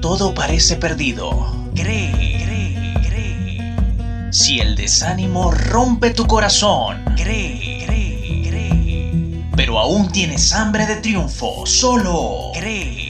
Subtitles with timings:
[0.00, 1.30] Todo parece perdido,
[1.74, 2.10] cree,
[2.44, 4.32] cree, cree.
[4.32, 9.44] Si el desánimo rompe tu corazón, cree, cree, cree.
[9.54, 13.00] Pero aún tienes hambre de triunfo, solo cree.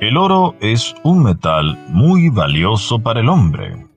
[0.00, 3.90] El oro es un metal muy valioso para el hombre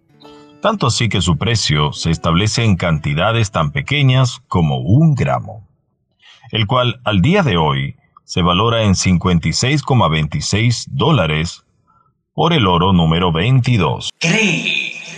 [0.64, 5.68] tanto así que su precio se establece en cantidades tan pequeñas como un gramo,
[6.54, 11.66] el cual al día de hoy se valora en 56,26 dólares
[12.36, 14.12] por el oro número 22.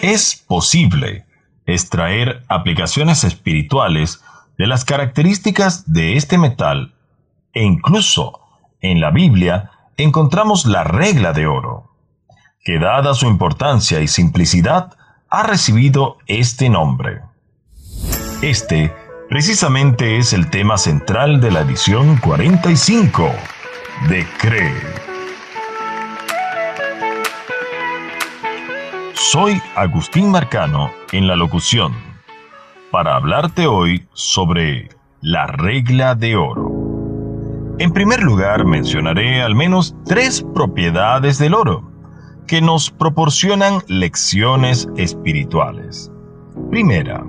[0.02, 1.26] Es posible
[1.66, 4.24] extraer aplicaciones espirituales
[4.58, 6.94] de las características de este metal
[7.54, 8.40] e incluso
[8.80, 11.92] en la Biblia encontramos la regla de oro,
[12.64, 14.94] que dada su importancia y simplicidad,
[15.30, 17.24] ha recibido este nombre.
[18.42, 18.94] Este
[19.30, 23.32] precisamente es el tema central de la edición 45
[24.10, 24.72] de CRE.
[29.14, 31.94] Soy Agustín Marcano en la locución
[32.92, 34.90] para hablarte hoy sobre
[35.22, 36.72] la regla de oro.
[37.80, 41.92] En primer lugar mencionaré al menos tres propiedades del oro
[42.48, 46.12] que nos proporcionan lecciones espirituales.
[46.70, 47.26] Primera,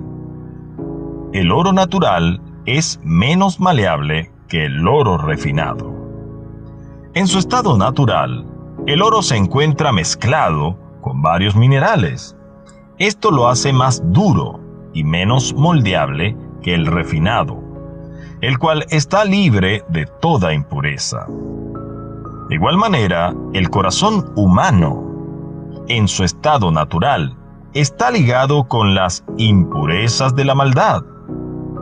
[1.37, 5.93] el oro natural es menos maleable que el oro refinado.
[7.13, 8.45] En su estado natural,
[8.87, 12.35] el oro se encuentra mezclado con varios minerales.
[12.97, 14.59] Esto lo hace más duro
[14.93, 17.61] y menos moldeable que el refinado,
[18.41, 21.27] el cual está libre de toda impureza.
[22.49, 25.07] De igual manera, el corazón humano
[25.87, 27.35] en su estado natural,
[27.73, 31.03] está ligado con las impurezas de la maldad,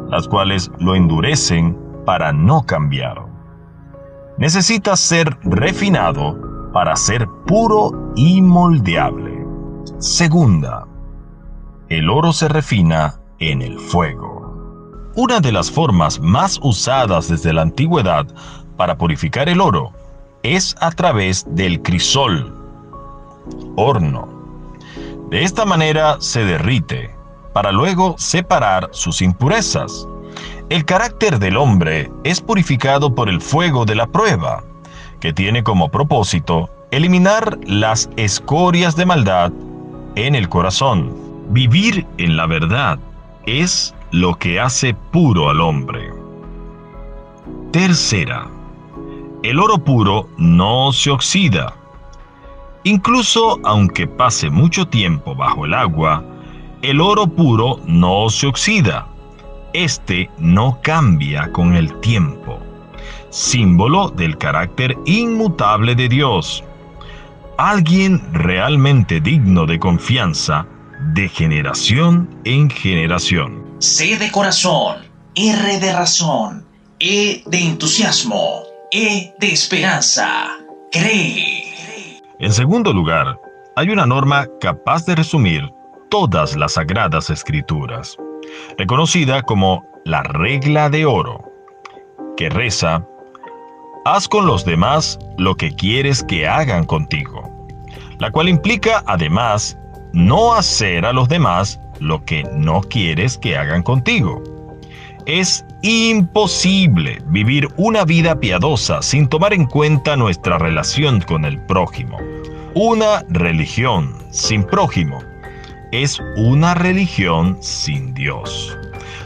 [0.09, 3.25] las cuales lo endurecen para no cambiar.
[4.37, 9.45] Necesita ser refinado para ser puro y moldeable.
[9.99, 10.85] Segunda,
[11.89, 14.35] el oro se refina en el fuego.
[15.15, 18.27] Una de las formas más usadas desde la antigüedad
[18.75, 19.93] para purificar el oro
[20.43, 22.53] es a través del crisol,
[23.77, 24.27] horno.
[25.29, 27.14] De esta manera se derrite,
[27.55, 30.05] para luego separar sus impurezas.
[30.67, 34.61] El carácter del hombre es purificado por el fuego de la prueba,
[35.21, 39.53] que tiene como propósito eliminar las escorias de maldad
[40.15, 41.15] en el corazón.
[41.51, 42.99] Vivir en la verdad
[43.45, 46.11] es lo que hace puro al hombre.
[47.71, 48.49] Tercera,
[49.43, 51.73] el oro puro no se oxida
[52.85, 56.23] Incluso aunque pase mucho tiempo bajo el agua,
[56.81, 59.07] el oro puro no se oxida.
[59.73, 62.59] Este no cambia con el tiempo,
[63.29, 66.63] símbolo del carácter inmutable de Dios.
[67.57, 70.65] Alguien realmente digno de confianza
[71.13, 73.63] de generación en generación.
[73.79, 74.97] C de corazón,
[75.35, 76.65] R de razón,
[76.99, 80.47] E de entusiasmo, E de esperanza.
[80.91, 81.65] Cree.
[82.39, 83.37] En segundo lugar,
[83.75, 85.74] hay una norma capaz de resumir
[86.15, 88.15] todas las sagradas escrituras,
[88.77, 91.43] reconocida como la regla de oro,
[92.37, 93.05] que reza,
[94.05, 97.67] haz con los demás lo que quieres que hagan contigo,
[98.19, 99.77] la cual implica además
[100.13, 104.41] no hacer a los demás lo que no quieres que hagan contigo.
[105.25, 112.17] Es imposible vivir una vida piadosa sin tomar en cuenta nuestra relación con el prójimo.
[112.73, 115.19] Una religión sin prójimo
[115.91, 118.77] es una religión sin Dios.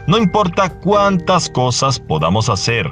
[0.07, 2.89] No importa cuántas cosas podamos hacer,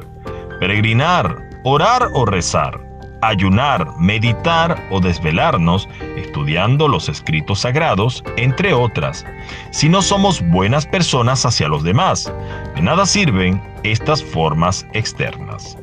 [0.60, 2.88] peregrinar, orar o rezar,
[3.22, 9.26] ayunar, meditar o desvelarnos estudiando los escritos sagrados, entre otras.
[9.72, 12.32] Si no somos buenas personas hacia los demás,
[12.76, 15.78] de nada sirven estas formas externas.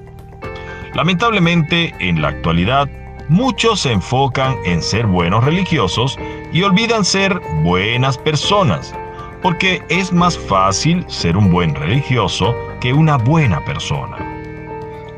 [0.94, 2.88] Lamentablemente, en la actualidad,
[3.28, 6.18] muchos se enfocan en ser buenos religiosos
[6.52, 8.94] y olvidan ser buenas personas,
[9.42, 14.18] porque es más fácil ser un buen religioso que una buena persona.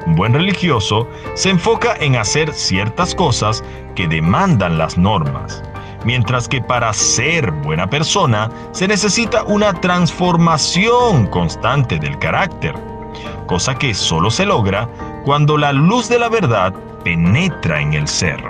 [0.07, 3.65] Un buen religioso se enfoca en hacer ciertas cosas
[3.97, 5.63] que demandan las normas,
[6.05, 12.75] mientras que para ser buena persona se necesita una transformación constante del carácter,
[13.47, 14.89] cosa que solo se logra
[15.25, 16.73] cuando la luz de la verdad
[17.07, 18.43] penetra en el ser.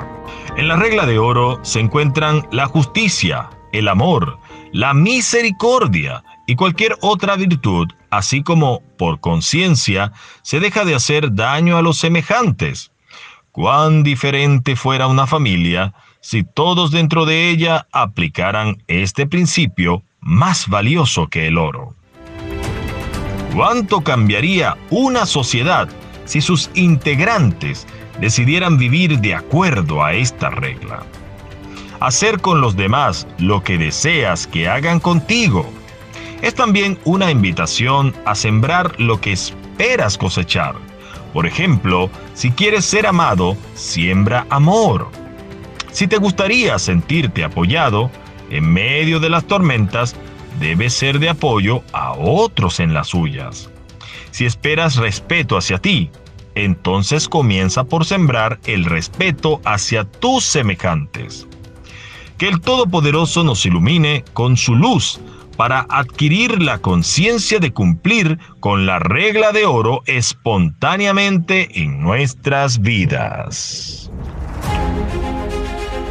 [0.57, 4.39] En la regla de oro se encuentran la justicia, el amor,
[4.73, 11.77] la misericordia y cualquier otra virtud así como por conciencia, se deja de hacer daño
[11.77, 12.93] a los semejantes.
[13.53, 15.93] Cuán diferente fuera una familia
[16.23, 21.95] si todos dentro de ella aplicaran este principio más valioso que el oro.
[23.55, 25.91] ¿Cuánto cambiaría una sociedad
[26.25, 27.87] si sus integrantes
[28.21, 31.03] decidieran vivir de acuerdo a esta regla?
[32.01, 35.69] Hacer con los demás lo que deseas que hagan contigo.
[36.43, 40.75] Es también una invitación a sembrar lo que esperas cosechar.
[41.33, 45.11] Por ejemplo, si quieres ser amado, siembra amor.
[45.93, 48.11] Si te gustaría sentirte apoyado,
[48.51, 50.15] en medio de las tormentas,
[50.61, 53.71] debes ser de apoyo a otros en las suyas.
[54.31, 56.11] Si esperas respeto hacia ti,
[56.57, 61.47] entonces comienza por sembrar el respeto hacia tus semejantes.
[62.39, 65.21] Que el Todopoderoso nos ilumine con su luz
[65.57, 74.11] para adquirir la conciencia de cumplir con la regla de oro espontáneamente en nuestras vidas.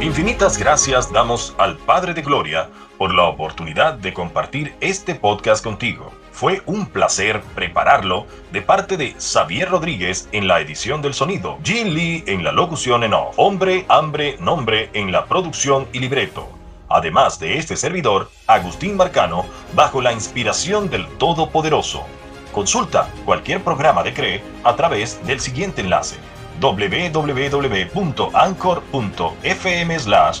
[0.00, 2.68] Infinitas gracias damos al Padre de Gloria
[2.98, 6.12] por la oportunidad de compartir este podcast contigo.
[6.36, 11.94] Fue un placer prepararlo de parte de Xavier Rodríguez en la edición del sonido, Jin
[11.94, 16.46] Lee en la locución en off, Hombre, Hambre, Nombre en la producción y libreto.
[16.90, 22.04] Además de este servidor, Agustín Marcano, bajo la inspiración del Todopoderoso.
[22.52, 26.16] Consulta cualquier programa de CRE a través del siguiente enlace
[26.60, 27.58] www.anchor.fm
[29.98, 30.40] slash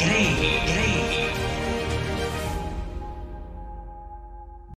[0.00, 0.34] Cree,
[0.66, 0.89] cree.